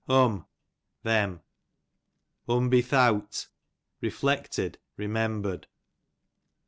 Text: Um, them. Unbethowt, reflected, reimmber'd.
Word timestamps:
Um, 0.09 0.47
them. 1.03 1.41
Unbethowt, 2.49 3.49
reflected, 4.01 4.79
reimmber'd. 4.97 5.67